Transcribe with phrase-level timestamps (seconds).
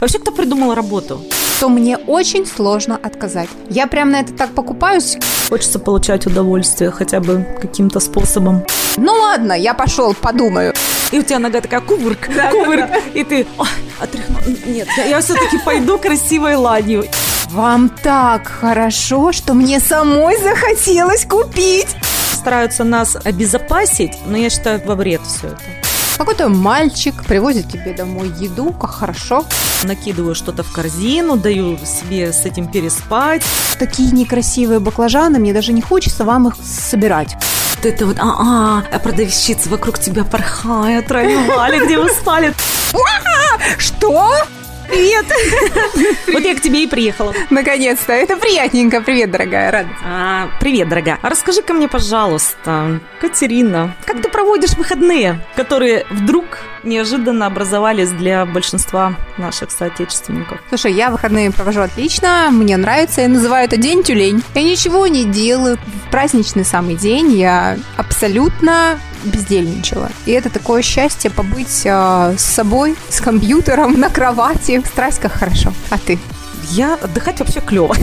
[0.00, 1.22] Вообще, кто придумал работу?
[1.60, 3.48] то мне очень сложно отказать.
[3.70, 5.16] Я прям на это так покупаюсь.
[5.48, 8.64] Хочется получать удовольствие хотя бы каким-то способом.
[8.96, 10.74] Ну ладно, я пошел, подумаю.
[11.12, 13.00] И у тебя нога такая кувырк, да, кувырк, да, да.
[13.14, 13.66] и ты Ой,
[14.00, 14.38] отряхну.
[14.66, 17.04] Нет, я, я все-таки пойду красивой ладью.
[17.50, 21.88] Вам так хорошо, что мне самой захотелось купить.
[22.34, 25.85] Стараются нас обезопасить, но я считаю, во вред все это.
[26.16, 29.44] Какой-то мальчик привозит тебе домой еду, как хорошо.
[29.84, 33.42] Накидываю что-то в корзину, даю себе с этим переспать.
[33.78, 37.36] Такие некрасивые баклажаны, мне даже не хочется вам их собирать.
[37.76, 42.54] Вот это вот, а, -а, -а продавщицы вокруг тебя порхают, райвали, где вы спали.
[43.76, 44.32] Что?
[44.88, 45.26] Привет!
[46.32, 47.32] Вот я к тебе и приехала.
[47.50, 48.12] Наконец-то.
[48.12, 49.00] Это приятненько.
[49.00, 49.70] Привет, дорогая.
[49.70, 49.88] Рада.
[50.04, 51.18] А, привет, дорогая.
[51.22, 56.44] А расскажи-ка мне, пожалуйста, Катерина, как ты проводишь выходные, которые вдруг
[56.82, 60.60] неожиданно образовались для большинства наших соотечественников?
[60.68, 64.42] Слушай, я выходные провожу отлично, мне нравится, я называю это день тюлень.
[64.54, 65.78] Я ничего не делаю.
[66.06, 70.10] В праздничный самый день я абсолютно бездельничала.
[70.24, 74.82] И это такое счастье побыть э, с собой, с компьютером на кровати.
[74.86, 75.72] Страсть как хорошо.
[75.90, 76.18] А ты?
[76.70, 77.94] Я отдыхать вообще клево.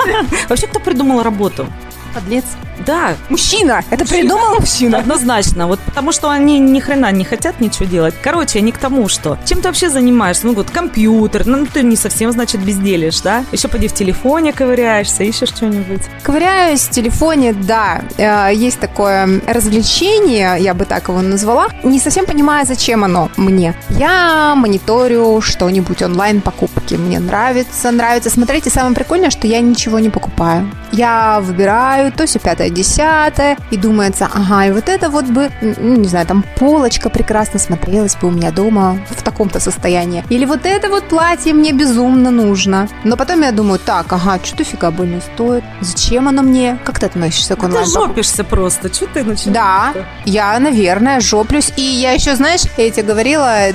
[0.48, 1.66] Вообще, кто придумал работу?
[2.14, 2.44] Подлец.
[2.86, 3.14] Да.
[3.28, 3.82] Мужчина.
[3.90, 4.20] Это мужчина.
[4.20, 4.98] придумал мужчина.
[4.98, 5.66] Однозначно.
[5.66, 8.14] Вот потому что они ни хрена не хотят ничего делать.
[8.22, 10.46] Короче, они к тому, что чем ты вообще занимаешься?
[10.46, 11.46] Ну вот компьютер.
[11.46, 13.44] Ну ты не совсем, значит, безделишь, да?
[13.52, 16.02] Еще поди в телефоне ковыряешься, ищешь что-нибудь.
[16.22, 18.02] Ковыряюсь в телефоне, да.
[18.16, 21.68] Э, есть такое развлечение, я бы так его назвала.
[21.84, 23.74] Не совсем понимаю, зачем оно мне.
[23.90, 26.94] Я мониторю что-нибудь онлайн покупки.
[26.94, 28.30] Мне нравится, нравится.
[28.30, 30.70] Смотрите, самое прикольное, что я ничего не покупаю.
[30.90, 35.50] Я выбираю читаю, то все пятое, десятое, и думается, ага, и вот это вот бы,
[35.60, 40.24] ну, не знаю, там полочка прекрасно смотрелась бы у меня дома в таком-то состоянии.
[40.30, 42.88] Или вот это вот платье мне безумно нужно.
[43.04, 45.64] Но потом я думаю, так, ага, что-то фига больно стоит.
[45.80, 46.78] Зачем оно мне?
[46.84, 47.84] Как ты относишься к онлайн?
[47.84, 49.54] Ты жопишься просто, что ты начинаешь?
[49.54, 49.92] Да,
[50.24, 51.72] я, наверное, жоплюсь.
[51.76, 53.66] И я еще, знаешь, я тебе говорила,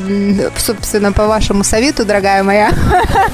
[0.57, 2.71] собственно, по вашему совету, дорогая моя.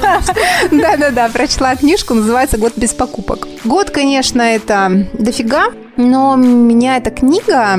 [0.70, 3.48] Да-да-да, прочла книжку, называется «Год без покупок».
[3.64, 4.83] Год, конечно, это
[5.14, 7.78] дофига, но меня эта книга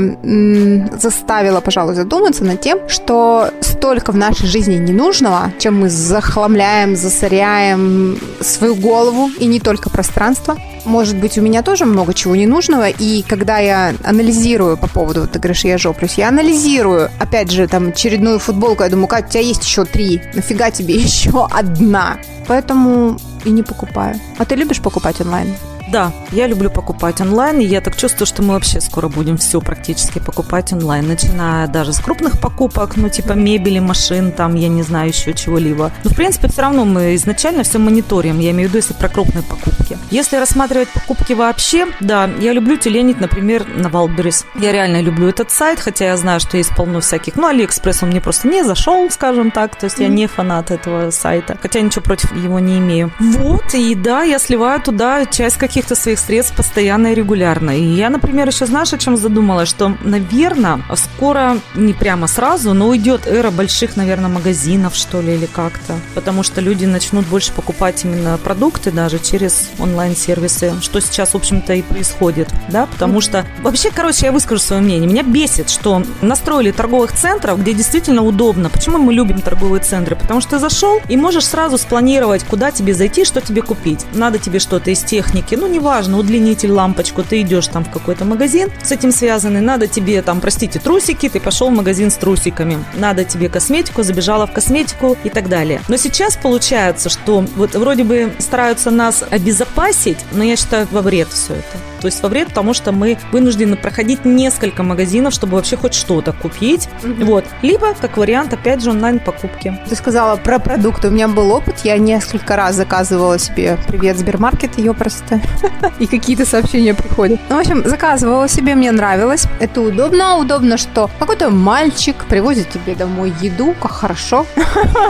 [0.98, 8.18] заставила, пожалуй, задуматься над тем, что столько в нашей жизни ненужного, чем мы захламляем, засоряем
[8.40, 10.58] свою голову и не только пространство.
[10.86, 15.32] Может быть, у меня тоже много чего ненужного, и когда я анализирую по поводу, вот
[15.32, 19.32] ты говоришь, я жоплюсь, я анализирую, опять же, там, очередную футболку, я думаю, Катя, у
[19.32, 22.18] тебя есть еще три, нафига тебе еще одна?
[22.48, 24.20] Поэтому и не покупаю.
[24.38, 25.56] А ты любишь покупать онлайн?
[25.88, 29.62] Да, я люблю покупать онлайн, и я так чувствую, что мы вообще скоро будем все
[29.62, 34.84] практически покупать онлайн, начиная даже с крупных покупок, ну, типа мебели, машин, там, я не
[34.84, 35.92] знаю, еще чего-либо.
[36.04, 39.10] Но, в принципе, все равно мы изначально все мониторим, я имею в виду, если про
[39.10, 39.98] крупные покупки.
[40.10, 44.46] Если рассматривать покупки вообще, да, я люблю тюленить, например, на Wildberries.
[44.56, 48.10] Я реально люблю этот сайт, хотя я знаю, что есть полно всяких, ну, Алиэкспресс он
[48.10, 52.02] мне просто не зашел, скажем так, то есть я не фанат этого сайта, хотя ничего
[52.02, 53.12] против его не имею.
[53.20, 57.78] Вот, и да, я сливаю туда часть каких каких-то своих средств постоянно и регулярно.
[57.78, 62.88] И я, например, еще знаешь, о чем задумалась, что, наверное, скоро, не прямо сразу, но
[62.88, 65.96] уйдет эра больших, наверное, магазинов, что ли, или как-то.
[66.14, 71.74] Потому что люди начнут больше покупать именно продукты даже через онлайн-сервисы, что сейчас, в общем-то,
[71.74, 75.10] и происходит, да, потому что вообще, короче, я выскажу свое мнение.
[75.10, 78.70] Меня бесит, что настроили торговых центров, где действительно удобно.
[78.70, 80.16] Почему мы любим торговые центры?
[80.16, 84.06] Потому что ты зашел и можешь сразу спланировать, куда тебе зайти, что тебе купить.
[84.14, 88.72] Надо тебе что-то из техники, ну, неважно, удлинитель, лампочку, ты идешь там в какой-то магазин,
[88.84, 93.24] с этим связаны, надо тебе там, простите, трусики, ты пошел в магазин с трусиками, надо
[93.24, 95.82] тебе косметику, забежала в косметику и так далее.
[95.88, 101.30] Но сейчас получается, что вот вроде бы стараются нас обезопасить, но я считаю во вред
[101.30, 105.76] все это то есть во вред, потому что мы вынуждены проходить несколько магазинов, чтобы вообще
[105.76, 106.88] хоть что-то купить.
[107.02, 107.26] Mm-hmm.
[107.26, 107.46] Вот.
[107.64, 109.80] Либо, как вариант, опять же, онлайн-покупки.
[109.90, 111.08] Ты сказала про продукты.
[111.08, 111.80] У меня был опыт.
[111.84, 115.42] Я несколько раз заказывала себе «Привет, Сбермаркет», ее просто.
[116.00, 117.40] И какие-то сообщения приходят.
[117.50, 119.48] Ну, в общем, заказывала себе, мне нравилось.
[119.60, 120.38] Это удобно.
[120.38, 124.46] Удобно, что какой-то мальчик привозит тебе домой еду, как хорошо.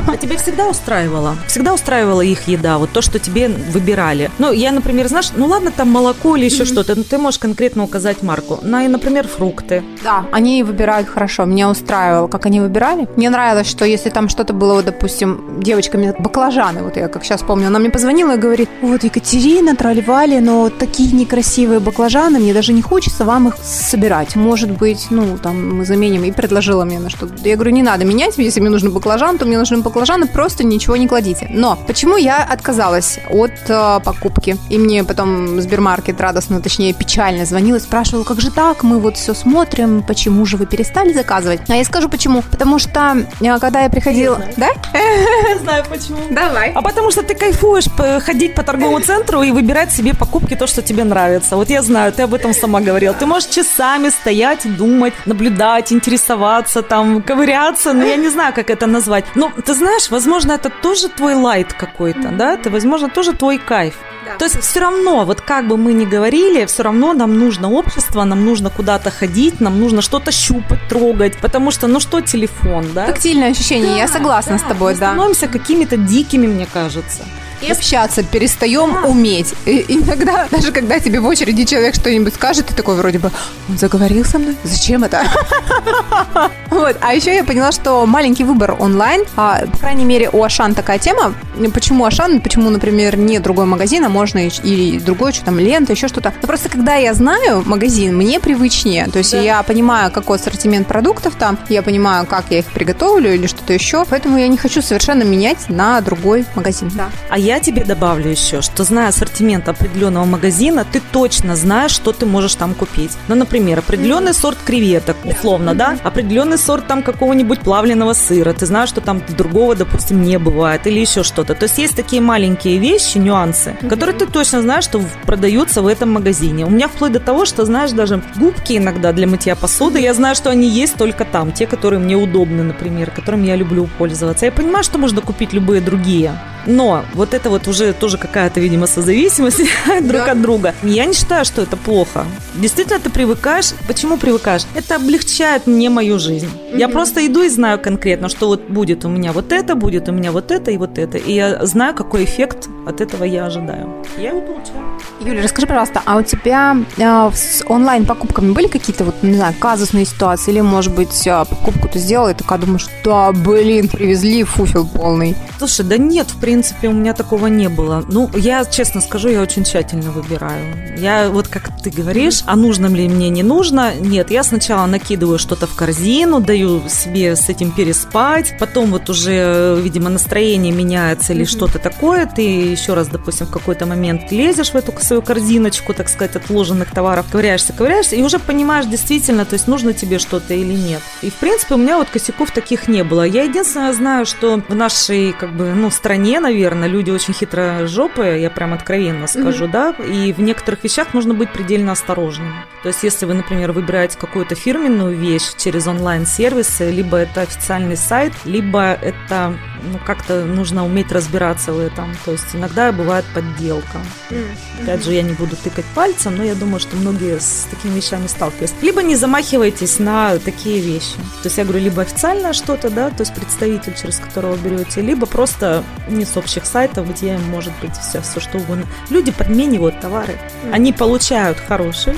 [0.08, 1.36] А тебе всегда устраивало?
[1.48, 4.32] Всегда устраивала их еда, вот то, что тебе выбирали.
[4.38, 7.40] Ну, я, например, знаешь, ну ладно, там молоко или еще что что-то, ну, ты можешь
[7.40, 8.60] конкретно указать марку.
[8.62, 9.84] На, например, фрукты.
[10.04, 11.46] Да, они выбирают хорошо.
[11.46, 13.08] Меня устраивало, как они выбирали.
[13.16, 17.42] Мне нравилось, что если там что-то было, вот, допустим, девочками баклажаны, вот я как сейчас
[17.42, 22.74] помню, она мне позвонила и говорит, вот Екатерина, тролливали, но такие некрасивые баклажаны, мне даже
[22.74, 24.36] не хочется вам их собирать.
[24.36, 26.24] Может быть, ну, там, мы заменим.
[26.24, 27.28] И предложила мне на что.
[27.44, 30.98] Я говорю, не надо менять, если мне нужен баклажан, то мне нужны баклажаны, просто ничего
[30.98, 31.48] не кладите.
[31.52, 34.58] Но почему я отказалась от э, покупки?
[34.70, 39.16] И мне потом Сбермаркет радостно, точнее, печально звонил и спрашивал, как же так, мы вот
[39.16, 41.62] все смотрим, почему же вы перестали заказывать?
[41.70, 42.42] А я скажу почему.
[42.52, 44.38] Потому что, э, когда я приходила...
[44.38, 44.68] Я да?
[44.94, 46.18] Я знаю почему.
[46.30, 46.74] Давай.
[46.76, 47.86] А потому что ты кайфуешь
[48.26, 51.56] ходить по торговому центру и выбирать себе покупки то, что тебе нравится.
[51.56, 53.16] Вот я знаю, ты об этом сама говорила.
[53.16, 58.86] Ты можешь часами стоять, думать, наблюдать, интересоваться, там, ковыряться, но я не знаю, как это
[58.86, 59.24] назвать.
[59.36, 62.56] Но ты знаешь, возможно, это тоже твой лайт какой-то, да?
[62.56, 63.96] Это, возможно, тоже твой кайф.
[64.26, 64.38] Да.
[64.38, 68.24] То есть все равно, вот как бы мы ни говорили, все равно нам нужно общество,
[68.24, 73.06] нам нужно куда-то ходить, нам нужно что-то щупать, трогать, потому что, ну что телефон, да?
[73.06, 74.60] Тактильное ощущение, да, я согласна да.
[74.60, 75.12] с тобой, мы да.
[75.12, 77.24] становимся какими-то дикими, мне кажется
[77.62, 79.08] и общаться перестаем да.
[79.08, 79.54] уметь.
[79.66, 83.32] И иногда, даже когда тебе в очереди человек что-нибудь скажет, ты такой вроде бы,
[83.70, 84.56] он заговорил со мной?
[84.64, 85.24] Зачем это?
[86.70, 86.98] Вот.
[87.00, 91.00] А еще я поняла, что маленький выбор онлайн, а, по крайней мере, у Ашан такая
[91.00, 91.34] тема.
[91.74, 95.94] Почему Ашан, почему, например, не другой магазин, а можно и, и другой, что там, лента,
[95.94, 96.34] еще что-то.
[96.42, 99.08] Но просто когда я знаю магазин, мне привычнее.
[99.08, 99.40] То есть да.
[99.40, 104.04] я понимаю, какой ассортимент продуктов там, я понимаю, как я их приготовлю или что-то еще.
[104.10, 106.92] Поэтому я не хочу совершенно менять на другой магазин.
[106.94, 107.10] Да.
[107.30, 112.26] А я тебе добавлю еще, что зная ассортимент определенного магазина, ты точно знаешь, что ты
[112.26, 113.12] можешь там купить.
[113.28, 118.90] Ну, например, определенный сорт креветок, условно, да, определенный сорт там какого-нибудь плавленного сыра, ты знаешь,
[118.90, 121.54] что там другого, допустим, не бывает, или еще что-то.
[121.54, 126.12] То есть есть такие маленькие вещи, нюансы, которые ты точно знаешь, что продаются в этом
[126.12, 126.66] магазине.
[126.66, 130.36] У меня вплоть до того, что, знаешь, даже губки иногда для мытья посуды, я знаю,
[130.36, 134.46] что они есть только там, те, которые мне удобны, например, которыми я люблю пользоваться.
[134.46, 136.34] Я понимаю, что можно купить любые другие.
[136.66, 139.62] Но вот это вот уже тоже какая-то, видимо, созависимость
[140.02, 140.74] друг от друга.
[140.84, 142.26] Я не считаю, что это плохо.
[142.56, 143.74] Действительно, ты привыкаешь.
[143.88, 144.64] Почему привыкаешь?
[144.76, 146.50] Это облегчает мне мою жизнь.
[146.74, 150.12] Я просто иду и знаю конкретно, что вот будет у меня вот это, будет у
[150.12, 151.18] меня вот это и вот это.
[151.18, 154.04] И я знаю, какой эффект от этого я ожидаю.
[154.18, 154.95] Я его получаю.
[155.22, 160.06] Юля, расскажи, пожалуйста, а у тебя э, с онлайн-покупками были какие-то вот, не знаю, казусные
[160.06, 160.52] ситуации?
[160.52, 165.38] Или, может быть, э, покупку ты сделала и такая думаешь, да, блин, привезли фуфел полный?
[165.58, 168.04] Слушай, да нет, в принципе, у меня такого не было.
[168.10, 170.98] Ну, я, честно скажу, я очень тщательно выбираю.
[170.98, 173.94] Я, вот как ты говоришь, а нужно ли мне, не нужно?
[173.96, 179.80] Нет, я сначала накидываю что-то в корзину, даю себе с этим переспать, потом вот уже,
[179.82, 181.50] видимо, настроение меняется или mm-hmm.
[181.50, 186.10] что-то такое, ты еще раз, допустим, в какой-то момент лезешь в эту свою корзиночку, так
[186.10, 190.74] сказать, отложенных товаров, ковыряешься, ковыряешься, и уже понимаешь действительно, то есть нужно тебе что-то или
[190.74, 191.02] нет.
[191.22, 193.24] И, в принципе, у меня вот косяков таких не было.
[193.24, 198.38] Я единственное знаю, что в нашей, как бы, ну, стране, наверное, люди очень хитро жопы,
[198.40, 199.72] я прям откровенно скажу, mm-hmm.
[199.72, 202.54] да, и в некоторых вещах нужно быть предельно осторожным.
[202.84, 208.34] То есть, если вы, например, выбираете какую-то фирменную вещь через онлайн-сервисы, либо это официальный сайт,
[208.46, 209.58] либо это
[209.92, 212.16] ну, как-то нужно уметь разбираться в этом.
[212.26, 214.00] То есть иногда бывает подделка.
[214.30, 214.86] Mm-hmm.
[214.96, 218.28] Опять же, я не буду тыкать пальцем, но я думаю, что многие с такими вещами
[218.28, 218.78] сталкиваются.
[218.82, 221.16] Либо не замахивайтесь на такие вещи.
[221.44, 225.26] То есть я говорю, либо официальное что-то, да, то есть представитель, через которого берете, либо
[225.26, 228.86] просто не с общих сайтов, где может быть все, все что угодно.
[229.10, 230.40] Люди подменивают товары.
[230.72, 232.14] Они получают хороший,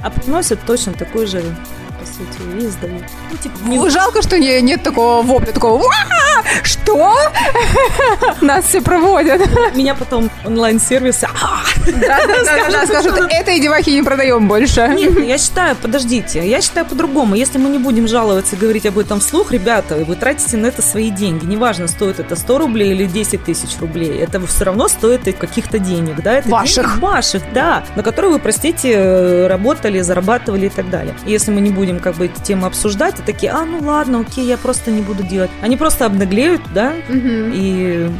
[0.00, 1.42] а приносят точно такой же
[2.20, 3.04] по сути, и сдают.
[3.30, 3.90] Ну, типа, не...
[3.90, 5.82] Жалко, что не, нет такого вопля, такого
[6.62, 7.14] что?
[8.40, 9.40] Нас все проводят.
[9.74, 11.28] Меня потом онлайн-сервисы
[11.86, 14.88] да, скажут, этой девахи не продаем больше.
[14.88, 17.34] Нет, я считаю, подождите, я считаю по-другому.
[17.34, 20.82] Если мы не будем жаловаться и говорить об этом вслух, ребята, вы тратите на это
[20.82, 21.44] свои деньги.
[21.44, 24.18] Неважно, стоит это 100 рублей или 10 тысяч рублей.
[24.18, 26.38] Это все равно стоит каких-то денег, да?
[26.38, 26.98] Это ваших.
[26.98, 31.14] ваших, да, на которые вы, простите, работали, зарабатывали и так далее.
[31.26, 34.44] Если мы не будем как бы эти темы обсуждать, и такие, а, ну ладно, окей,
[34.44, 35.50] я просто не буду делать.
[35.62, 38.10] Они просто обнаглеют, да, и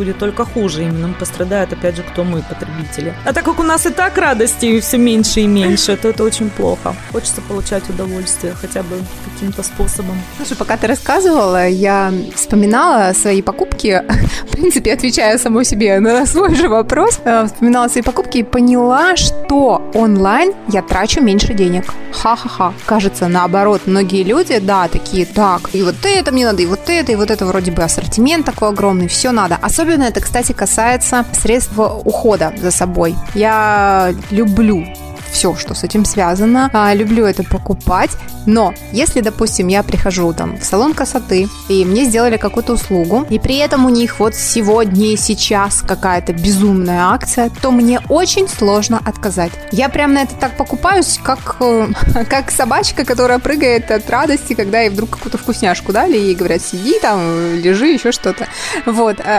[0.00, 0.82] будет только хуже.
[0.82, 3.12] Именно пострадает, опять же, кто мы, потребители.
[3.26, 6.48] А так как у нас и так радости все меньше и меньше, то это очень
[6.48, 6.94] плохо.
[7.12, 10.16] Хочется получать удовольствие хотя бы каким-то способом.
[10.36, 14.02] Слушай, пока ты рассказывала, я вспоминала свои покупки,
[14.46, 19.16] в принципе, отвечая самой себе на свой же вопрос, э, вспоминала свои покупки и поняла,
[19.16, 21.84] что онлайн я трачу меньше денег.
[22.12, 22.72] Ха-ха-ха.
[22.86, 27.12] Кажется, наоборот, многие люди, да, такие, так, и вот это мне надо, и вот это,
[27.12, 29.58] и вот это вроде бы ассортимент такой огромный, все надо.
[29.62, 33.14] Особенно это, кстати, касается средств ухода за собой.
[33.34, 34.86] Я люблю
[35.30, 36.70] все, что с этим связано.
[36.72, 38.10] А, люблю это покупать.
[38.46, 43.38] Но если, допустим, я прихожу там в салон красоты, и мне сделали какую-то услугу, и
[43.38, 49.00] при этом у них вот сегодня и сейчас какая-то безумная акция, то мне очень сложно
[49.04, 49.52] отказать.
[49.72, 51.88] Я прям на это так покупаюсь, как, э,
[52.28, 56.98] как собачка, которая прыгает от радости, когда ей вдруг какую-то вкусняшку дали, и говорят, сиди
[57.00, 58.46] там, лежи, еще что-то.
[58.86, 59.18] Вот.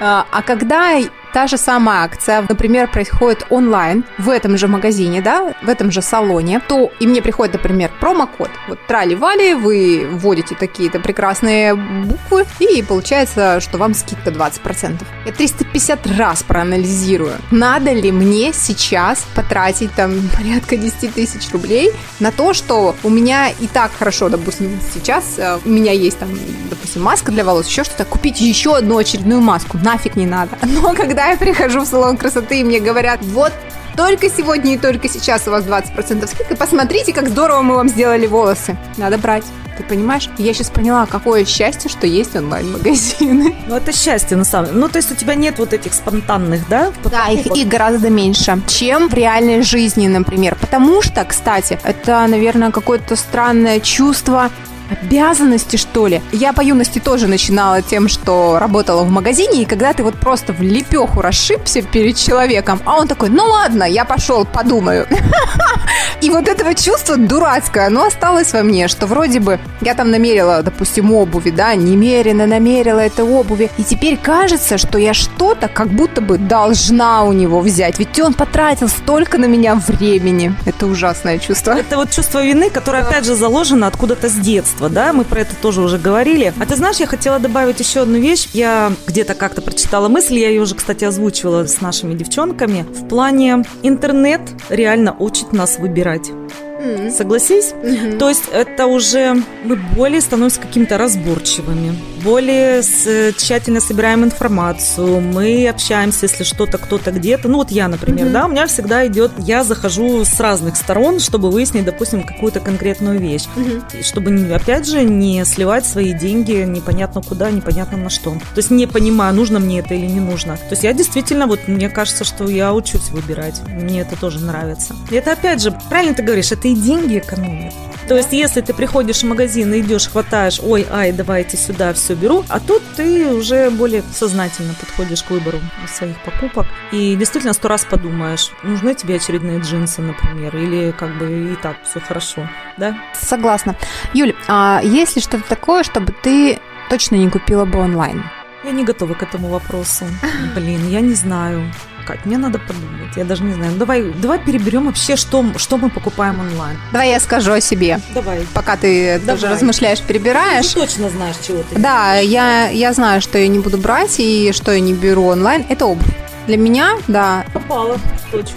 [0.00, 0.94] А, а когда
[1.38, 6.02] та же самая акция, например, происходит онлайн в этом же магазине, да, в этом же
[6.02, 8.50] салоне, то и мне приходит, например, промокод.
[8.66, 15.00] Вот трали-вали, вы вводите такие-то прекрасные буквы, и получается, что вам скидка 20%.
[15.26, 22.32] Я 350 раз проанализирую, надо ли мне сейчас потратить там порядка 10 тысяч рублей на
[22.32, 26.30] то, что у меня и так хорошо, допустим, сейчас э, у меня есть там,
[26.68, 30.58] допустим, маска для волос, еще что-то, купить еще одну очередную маску, нафиг не надо.
[30.62, 33.52] Но когда я прихожу в салон красоты, и мне говорят, вот
[33.96, 36.56] только сегодня и только сейчас у вас 20% скидка.
[36.56, 38.76] Посмотрите, как здорово мы вам сделали волосы.
[38.96, 39.44] Надо брать.
[39.76, 40.28] Ты понимаешь?
[40.38, 43.54] Я сейчас поняла, какое счастье, что есть онлайн-магазины.
[43.66, 44.78] Ну, это счастье, на самом деле.
[44.78, 46.92] Ну, то есть у тебя нет вот этих спонтанных, да?
[47.04, 50.56] Да, их, их гораздо меньше, чем в реальной жизни, например.
[50.60, 54.50] Потому что, кстати, это, наверное, какое-то странное чувство
[54.90, 56.22] обязанности, что ли.
[56.32, 60.52] Я по юности тоже начинала тем, что работала в магазине, и когда ты вот просто
[60.52, 65.06] в лепеху расшибся перед человеком, а он такой, ну ладно, я пошел, подумаю.
[66.20, 70.62] И вот этого чувства дурацкое, оно осталось во мне, что вроде бы я там намерила,
[70.62, 76.20] допустим, обуви, да, немерено намерила это обуви, и теперь кажется, что я что-то как будто
[76.20, 80.54] бы должна у него взять, ведь он потратил столько на меня времени.
[80.66, 81.72] Это ужасное чувство.
[81.72, 85.54] Это вот чувство вины, которое, опять же, заложено откуда-то с детства да, мы про это
[85.54, 86.52] тоже уже говорили.
[86.58, 88.48] А ты знаешь, я хотела добавить еще одну вещь.
[88.52, 92.82] Я где-то как-то прочитала мысль, я ее уже, кстати, озвучивала с нашими девчонками.
[92.82, 96.67] В плане интернет реально учит нас выбирать выбирать.
[96.78, 97.10] Mm-hmm.
[97.10, 97.72] Согласись?
[97.72, 98.18] Mm-hmm.
[98.18, 105.68] То есть это уже мы более становимся какими-то разборчивыми, более с, тщательно собираем информацию, мы
[105.68, 107.48] общаемся, если что-то кто-то где-то.
[107.48, 108.32] Ну вот я, например, mm-hmm.
[108.32, 113.18] да, у меня всегда идет, я захожу с разных сторон, чтобы выяснить, допустим, какую-то конкретную
[113.18, 114.02] вещь, mm-hmm.
[114.02, 118.30] чтобы опять же не сливать свои деньги непонятно куда, непонятно на что.
[118.30, 120.56] То есть не понимаю, нужно мне это или не нужно.
[120.56, 124.94] То есть я действительно вот мне кажется, что я учусь выбирать, мне это тоже нравится.
[125.10, 127.74] И это опять же, правильно ты говоришь, это и деньги экономят.
[128.08, 132.14] То есть, если ты приходишь в магазин и идешь, хватаешь, ой, ай, давайте сюда, все
[132.14, 137.68] беру, а тут ты уже более сознательно подходишь к выбору своих покупок и действительно сто
[137.68, 142.48] раз подумаешь, нужны тебе очередные джинсы, например, или как бы и так все хорошо,
[142.78, 142.96] да?
[143.12, 143.76] Согласна.
[144.14, 146.58] Юль, а есть ли что-то такое, чтобы ты
[146.88, 148.24] точно не купила бы онлайн?
[148.64, 150.06] Я не готова к этому вопросу.
[150.54, 151.70] Блин, я не знаю.
[152.08, 153.14] Кать, мне надо подумать.
[153.16, 153.72] Я даже не знаю.
[153.72, 156.78] Ну, давай, давай переберем вообще, что, что мы покупаем онлайн.
[156.90, 158.00] Давай я скажу о себе.
[158.14, 158.46] Давай.
[158.54, 159.38] Пока ты давай.
[159.38, 160.74] тоже размышляешь, перебираешь.
[160.74, 161.78] Ну, ты точно знаешь, чего ты.
[161.78, 165.66] Да, я, я знаю, что я не буду брать и что я не беру онлайн.
[165.68, 166.08] Это обувь.
[166.48, 167.44] Для меня, да.
[167.52, 167.98] Попала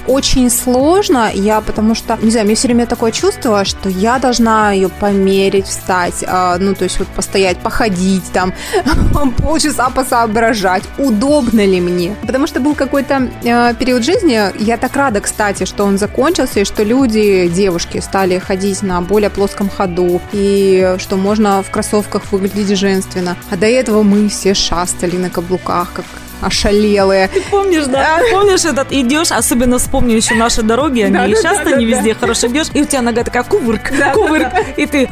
[0.08, 4.72] Очень сложно, я потому что, не знаю, мне все время такое чувство, что я должна
[4.72, 8.54] ее померить, встать, э, ну, то есть вот постоять, походить там,
[9.38, 12.16] полчаса посоображать, удобно ли мне.
[12.22, 16.64] Потому что был какой-то э, период жизни, я так рада, кстати, что он закончился, и
[16.64, 22.78] что люди, девушки, стали ходить на более плоском ходу, и что можно в кроссовках выглядеть
[22.78, 23.36] женственно.
[23.50, 26.06] А до этого мы все шастали на каблуках, как
[26.42, 27.28] ошалелые.
[27.28, 28.20] Ты помнишь, да?
[28.20, 31.98] Ты помнишь этот, идешь, особенно вспомню еще наши дороги, они да, сейчас да, не да,
[31.98, 35.10] везде хорошо идешь, и у тебя нога такая кувырк, кувырк, и ты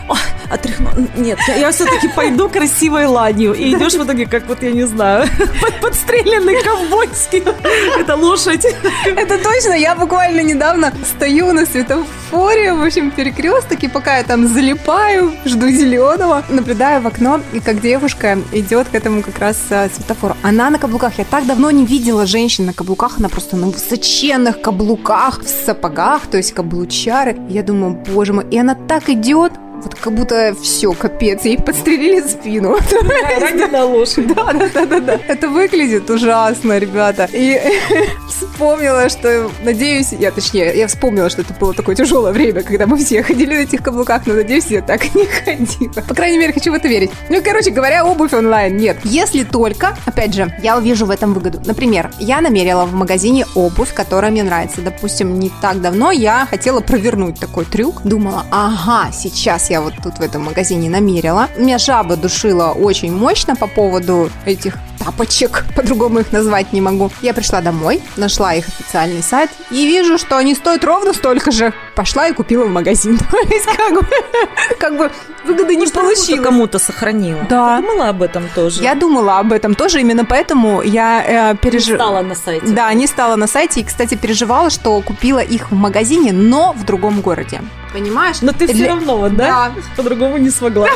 [0.49, 0.89] отряхну.
[1.15, 3.53] Нет, я, все-таки пойду красивой ладью.
[3.53, 5.27] И идешь в итоге, как вот, я не знаю,
[5.81, 7.43] подстреленный ковбойский.
[7.99, 8.65] Это лошадь.
[9.05, 9.73] Это точно.
[9.73, 15.69] Я буквально недавно стою на светофоре, в общем, перекресток, и пока я там залипаю, жду
[15.69, 20.35] зеленого, наблюдаю в окно, и как девушка идет к этому как раз а, светофору.
[20.43, 21.17] Она на каблуках.
[21.17, 23.19] Я так давно не видела женщин на каблуках.
[23.19, 27.37] Она просто на высоченных каблуках, в сапогах, то есть каблучары.
[27.49, 28.45] Я думаю, боже мой.
[28.51, 32.77] И она так идет, вот как будто все, капец, ей подстрелили спину.
[33.39, 34.27] Ранена лошадь.
[34.39, 35.19] Да, да, да, да, да.
[35.27, 37.27] Это выглядит ужасно, ребята.
[37.31, 37.59] И
[38.29, 42.97] вспомнила, что, надеюсь, я точнее, я вспомнила, что это было такое тяжелое время, когда мы
[42.97, 46.01] все ходили на этих каблуках, но надеюсь, я так не ходила.
[46.07, 47.11] По крайней мере, хочу в это верить.
[47.29, 48.97] Ну, короче говоря, обувь онлайн нет.
[49.03, 51.61] Если только, опять же, я увижу в этом выгоду.
[51.65, 54.81] Например, я намерила в магазине обувь, которая мне нравится.
[54.81, 58.01] Допустим, не так давно я хотела провернуть такой трюк.
[58.03, 61.49] Думала, ага, сейчас я вот тут в этом магазине намерила.
[61.57, 67.11] Меня жаба душила очень мощно по поводу этих тапочек, по-другому их назвать не могу.
[67.21, 71.73] Я пришла домой, нашла их официальный сайт и вижу, что они стоят ровно столько же.
[71.99, 73.17] Пошла и купила в магазин.
[73.31, 74.07] То есть как бы,
[74.79, 75.11] как бы
[75.43, 76.41] выгоды не получила.
[76.41, 77.41] кому-то сохранила.
[77.49, 77.75] Да.
[77.75, 78.81] Ты думала об этом тоже?
[78.81, 81.97] Я думала об этом тоже, именно поэтому я э, переживала.
[81.97, 82.67] Стала на сайте.
[82.67, 86.85] Да, не стала на сайте и, кстати, переживала, что купила их в магазине, но в
[86.85, 87.61] другом городе.
[87.91, 88.37] Понимаешь?
[88.41, 89.71] Но ты все равно, да?
[89.75, 89.81] Да.
[89.97, 90.87] По-другому не смогла.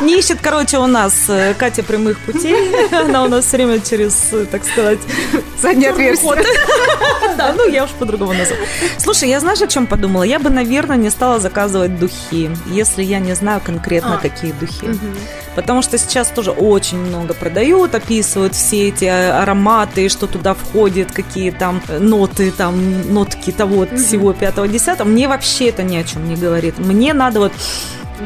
[0.00, 2.74] Не ищет, короче, у нас э, Катя прямых путей.
[2.92, 4.98] Она у нас все время через, э, так сказать,
[5.60, 6.44] Заднее черный отверстие.
[7.36, 8.60] Да, ну я уж по-другому назвала.
[8.98, 10.22] Слушай, я знаешь, о чем подумала?
[10.24, 14.18] Я бы, наверное, не стала заказывать духи, если я не знаю конкретно, А.
[14.18, 14.88] какие духи.
[15.54, 21.12] Потому что сейчас тоже очень много продают, описывают все эти а- ароматы, что туда входит,
[21.12, 25.06] какие там э, ноты, там нотки того, всего пятого, десятого.
[25.08, 26.78] Мне вообще это ни о чем не говорит.
[26.78, 27.52] Мне надо вот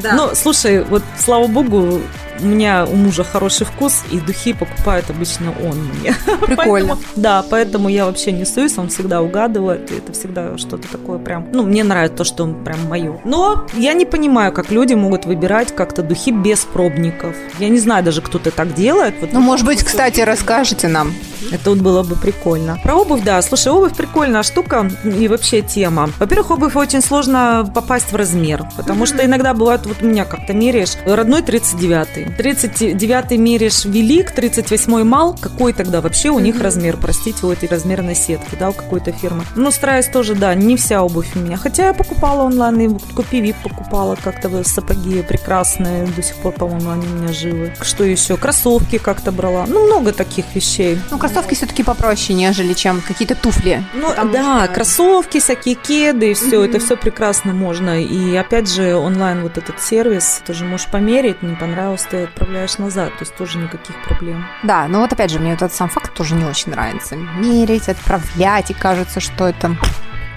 [0.03, 0.13] Да.
[0.15, 2.01] ну, слушай, вот слава богу,
[2.41, 6.15] у меня у мужа хороший вкус, и духи покупает обычно он мне.
[6.47, 6.97] Прикольно.
[6.97, 11.19] Поэтому- да, поэтому я вообще не суюсь, он всегда угадывает, и это всегда что-то такое
[11.19, 11.47] прям...
[11.53, 13.21] Ну, мне нравится то, что он прям мое.
[13.25, 17.35] Но я не понимаю, как люди могут выбирать как-то духи без пробников.
[17.59, 19.15] Я не знаю даже, кто-то так делает.
[19.21, 21.13] Вот Ну, может быть, кстати, расскажете нам.
[21.53, 22.79] это вот было бы прикольно.
[22.83, 23.41] Про обувь, да.
[23.43, 26.11] Слушай, обувь прикольная штука и вообще тема.
[26.19, 30.53] Во-первых, обувь очень сложно попасть в размер, потому что иногда бывает, вот у меня как-то
[30.53, 32.28] меряешь, родной 39-й.
[32.37, 35.37] 39-й меряешь велик, 38-й мал.
[35.41, 36.97] Какой тогда вообще у них размер?
[36.97, 39.45] Простите, у этой размерной сетки, да, у какой-то фирмы.
[39.57, 41.57] Ну, стараюсь тоже, да, не вся обувь у меня.
[41.57, 46.91] Хотя я покупала онлайн, и купи вип покупала как-то сапоги прекрасные, до сих пор, по-моему,
[46.91, 47.73] они у меня живы.
[47.83, 48.37] Что еще?
[48.37, 49.65] Кроссовки как-то брала.
[49.67, 50.99] Ну, много таких вещей.
[51.11, 53.85] Ну, кроссовки все-таки попроще, нежели чем какие-то туфли.
[53.95, 56.71] Ну да, что- кроссовки, всякие кеды, все Мгм.
[56.71, 58.03] это все прекрасно можно.
[58.03, 62.79] И опять же, онлайн вот этот сервис, ты же можешь померить, не понравилось, ты отправляешь
[62.79, 64.47] назад, то есть тоже никаких проблем.
[64.63, 67.17] Да, но вот опять же, мне этот сам факт тоже не очень нравится.
[67.17, 69.77] Мерить, отправлять, и кажется, что это...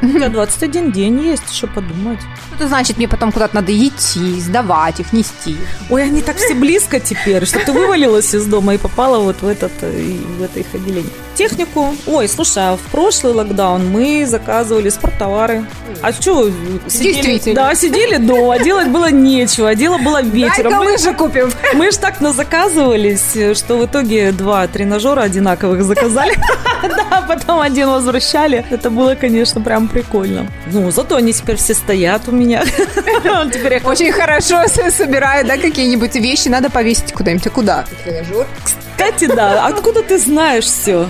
[0.01, 2.19] У тебя 21 день есть, еще подумать.
[2.55, 5.57] Это значит, мне потом куда-то надо идти, сдавать их, нести.
[5.89, 9.47] Ой, они так все близко теперь, что ты вывалилась из дома и попала вот в
[9.47, 11.11] этот э, в это их отделение.
[11.35, 11.95] Технику.
[12.07, 15.65] Ой, слушай, а в прошлый локдаун мы заказывали спорттовары.
[16.01, 16.49] А что,
[16.87, 17.53] сидели?
[17.53, 20.71] Да, сидели дома, делать было нечего, а дело было вечером.
[20.71, 21.51] Дай-ка Мы- лыжи купим.
[21.73, 26.35] Мы ж так назаказывались, что в итоге два тренажера одинаковых заказали.
[26.81, 28.65] Да, потом один возвращали.
[28.71, 30.47] Это было, конечно, прям прикольно.
[30.67, 32.61] Ну, зато они теперь все стоят у меня.
[33.83, 36.47] Очень хорошо собираю, да, какие-нибудь вещи.
[36.47, 37.47] Надо повесить куда-нибудь.
[37.47, 37.85] А куда?
[38.03, 38.47] Тренажер.
[38.63, 41.09] Кстати, да, откуда ты знаешь все?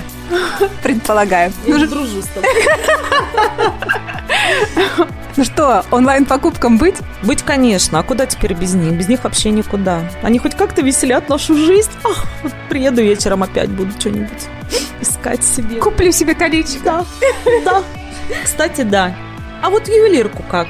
[0.83, 1.51] Предполагаю.
[1.65, 2.49] Я же дружу с тобой.
[5.37, 6.97] Ну что, онлайн-покупкам быть?
[7.23, 8.91] Быть, конечно, а куда теперь без них?
[8.91, 10.01] Без них вообще никуда.
[10.23, 11.89] Они хоть как-то веселят нашу жизнь.
[12.03, 14.29] Ах, вот приеду вечером опять буду что-нибудь
[14.99, 15.79] искать себе.
[15.79, 16.79] Куплю себе колечко.
[16.83, 17.05] Да,
[17.63, 17.83] да.
[18.43, 19.13] Кстати, да.
[19.61, 20.67] А вот ювелирку как?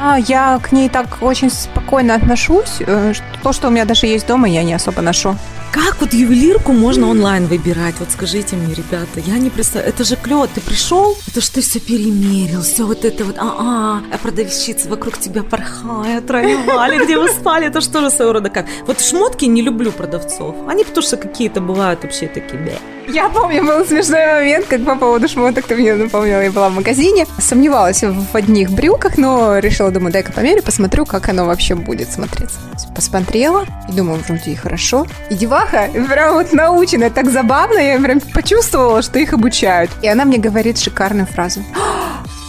[0.00, 2.78] А, я к ней так очень спокойно отношусь.
[2.80, 5.36] э, То, что у меня даже есть дома, я не особо ношу.
[5.72, 7.94] Как вот ювелирку можно онлайн выбирать?
[7.98, 9.94] Вот скажите мне, ребята, я не представляю.
[9.94, 14.02] Это же клево, ты пришел, это ж ты все перемерил, все вот это вот, а-а,
[14.12, 18.66] а продавщицы вокруг тебя порхают, ролевали, где вы спали, это что же своего рода как?
[18.86, 20.54] Вот шмотки не люблю продавцов.
[20.68, 22.78] Они потому что какие-то бывают вообще такие.
[23.08, 26.74] Я помню, был смешной момент, как по поводу шмоток ты мне напомнила, я была в
[26.74, 32.12] магазине, сомневалась в одних брюках, но решила, думаю, дай-ка померю, посмотрю, как оно вообще будет
[32.12, 32.58] смотреться.
[32.94, 35.06] Посмотрела и думаю, вроде и хорошо.
[35.30, 39.90] И деваха прям вот научена, так забавно, я прям почувствовала, что их обучают.
[40.02, 41.62] И она мне говорит шикарную фразу.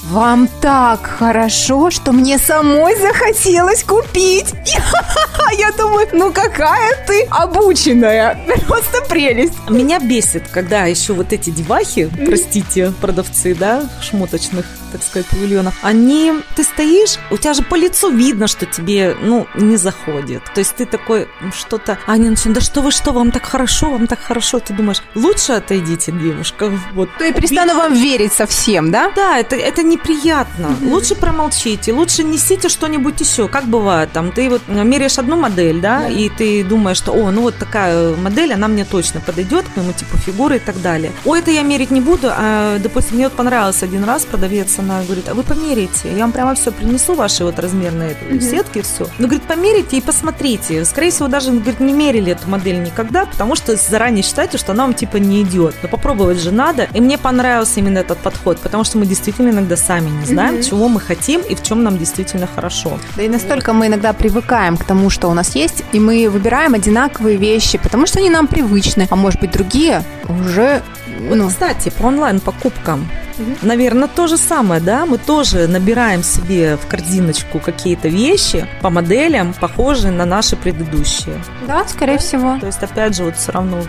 [0.09, 4.53] Вам так хорошо, что мне самой захотелось купить.
[5.57, 8.37] Я думаю, ну какая ты обученная.
[8.67, 9.53] Просто прелесть.
[9.69, 16.33] Меня бесит, когда еще вот эти девахи, простите, продавцы, да, шмоточных, так сказать, павильонов, они,
[16.55, 20.43] ты стоишь, у тебя же по лицу видно, что тебе, ну, не заходит.
[20.53, 23.89] То есть ты такой, ну, что-то, они начинают, да что вы, что, вам так хорошо,
[23.89, 24.59] вам так хорошо.
[24.59, 27.09] Ты думаешь, лучше отойдите, девушка, вот.
[27.17, 29.11] То я перестану вам верить совсем, да?
[29.15, 30.75] Да, это, это неприятно.
[30.81, 33.47] Лучше промолчите, лучше несите что-нибудь еще.
[33.47, 37.41] Как бывает, там, ты вот меряешь одну модель, да, и ты думаешь, что, о, ну
[37.41, 41.11] вот такая модель, она мне точно подойдет к моему типу фигуры и так далее.
[41.25, 45.03] О, это я мерить не буду, а, допустим, мне вот понравился один раз продавец, она
[45.03, 48.41] говорит, а вы померите, я вам прямо все принесу, ваши вот размерные mm-hmm.
[48.41, 49.07] сетки, все.
[49.17, 50.85] Ну, говорит, померите и посмотрите.
[50.85, 54.83] Скорее всего, даже, говорит, не мерили эту модель никогда, потому что заранее считаете, что она
[54.83, 55.75] вам типа не идет.
[55.81, 56.87] Но попробовать же надо.
[56.93, 60.69] И мне понравился именно этот подход, потому что мы действительно иногда сами не знаем, mm-hmm.
[60.69, 62.99] чего мы хотим и в чем нам действительно хорошо.
[63.15, 66.73] Да и настолько мы иногда привыкаем к тому, что у нас есть, и мы выбираем
[66.73, 70.81] одинаковые вещи, потому что они нам привычны, а может быть другие уже
[71.29, 71.47] ну.
[71.47, 73.07] Кстати, по онлайн-покупкам.
[73.37, 73.57] Угу.
[73.61, 75.05] Наверное, то же самое, да?
[75.05, 81.41] Мы тоже набираем себе в корзиночку какие-то вещи по моделям, похожие на наши предыдущие.
[81.67, 82.19] Да, скорее да?
[82.19, 82.59] всего.
[82.59, 83.83] То есть, опять же, вот все равно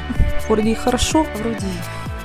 [0.48, 1.66] вроде и хорошо, а вроде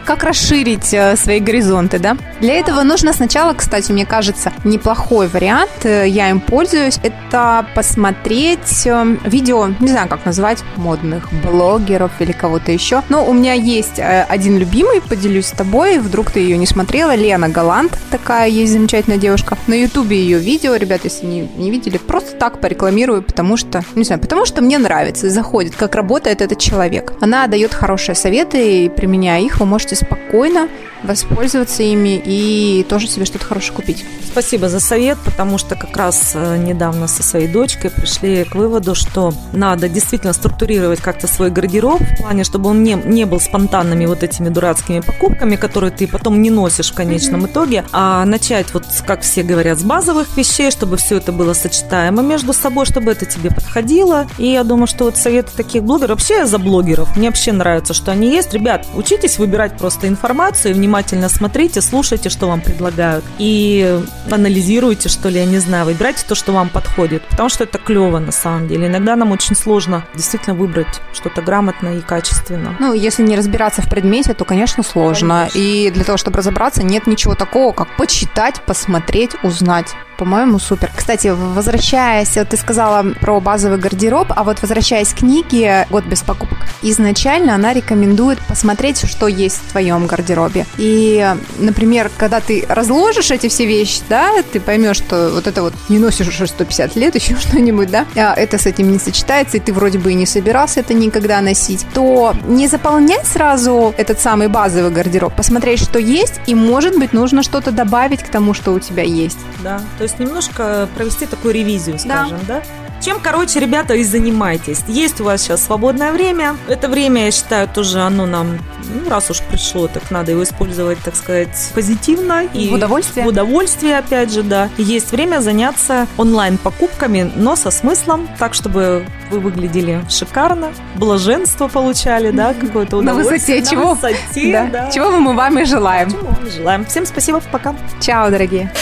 [0.10, 2.18] как расширить э, свои горизонты, да?
[2.42, 8.88] Для этого нужно сначала, кстати, мне кажется, неплохой вариант, э, я им пользуюсь, это посмотреть
[8.88, 13.04] э, видео, не знаю, как назвать, модных блогеров или кого-то еще.
[13.10, 17.48] Но у меня есть один любимый, поделюсь с тобой, вдруг ты ее не смотрела, Лена
[17.48, 19.60] Галант, такая есть замечательная девушка.
[19.68, 24.06] На ютубе ее видео, ребята, если не, не видели, просто так порекламирую, потому что, не
[24.06, 27.14] знаю, потому что мне нравится, заходит, как работает этот человек.
[27.22, 30.70] Она дает хорошие советы, и применяя их, вы можете спокойно
[31.04, 34.06] воспользоваться ими и тоже себе что-то хорошее купить.
[34.32, 38.96] Спасибо за совет, потому что как раз э, недавно со своей дочкой пришли к выводу,
[38.96, 44.06] что надо действительно структурировать как-то свой гардероб в плане, чтобы он не, не был спонтанными
[44.06, 47.52] вот этими дурацкими покупками, которые ты потом не носишь в конечном mm-hmm.
[47.52, 52.22] итоге, а начать вот, как все говорят, с базовых вещей, чтобы все это было сочетаемо
[52.22, 54.28] между собой, чтобы это тебе подходило.
[54.38, 57.94] И я думаю, что вот советы таких блогеров, вообще я за блогеров, мне вообще нравится,
[57.94, 58.54] что они есть.
[58.54, 63.24] Ребят, учитесь выбирать просто информацию, внимательно смотрите, слушайте, что вам предлагают.
[63.38, 67.78] И анализируйте, что ли, я не знаю, выбирайте то, что вам подходит, потому что это
[67.78, 68.88] клево на самом деле.
[68.88, 72.76] Иногда нам очень сложно действительно выбрать что-то грамотно и качественно.
[72.80, 75.48] Ну, если не разбираться в предмете, то, конечно, сложно.
[75.54, 75.60] Конечно.
[75.60, 80.92] И для того, чтобы разобраться, нет ничего такого, как почитать, посмотреть, узнать по-моему, супер.
[80.94, 86.58] Кстати, возвращаясь, ты сказала про базовый гардероб, а вот возвращаясь к книге «Год без покупок»,
[86.82, 90.66] изначально она рекомендует посмотреть, что есть в твоем гардеробе.
[90.78, 91.26] И,
[91.58, 96.00] например, когда ты разложишь эти все вещи, да, ты поймешь, что вот это вот не
[96.00, 99.72] носишь уже 150 лет, еще что-нибудь, да, а это с этим не сочетается, и ты
[99.72, 104.92] вроде бы и не собирался это никогда носить, то не заполнять сразу этот самый базовый
[104.92, 109.04] гардероб, посмотреть, что есть, и, может быть, нужно что-то добавить к тому, что у тебя
[109.04, 109.40] есть.
[109.64, 112.62] Да, то есть немножко провести такую ревизию, скажем, да?
[112.62, 112.64] да?
[113.02, 114.84] Чем, короче, ребята, и занимайтесь.
[114.88, 116.58] Есть у вас сейчас свободное время.
[116.68, 118.58] Это время, я считаю, тоже оно нам,
[118.94, 122.44] ну, раз уж пришло, так надо его использовать, так сказать, позитивно.
[122.54, 123.26] И в удовольствие.
[123.26, 124.70] В удовольствие, опять же, да.
[124.78, 132.54] Есть время заняться онлайн-покупками, но со смыслом, так, чтобы вы выглядели шикарно, блаженство получали, да,
[132.54, 133.56] какое-то удовольствие.
[133.56, 133.84] На высоте, чего?
[133.84, 134.66] На высоте, да.
[134.66, 134.92] да.
[134.92, 136.12] Чего мы вам и желаем.
[136.12, 136.86] Чего мы желаем.
[136.86, 137.76] Всем спасибо, пока.
[138.02, 138.74] Чао, дорогие.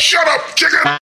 [0.00, 0.88] Shut up, chicken!